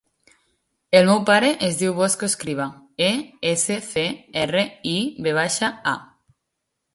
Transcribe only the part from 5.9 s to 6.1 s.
a.